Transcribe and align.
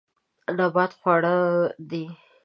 نبات 0.57 0.91
خواړه 0.99 1.35
دي. 1.89 2.03